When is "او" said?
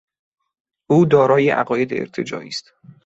0.89-1.05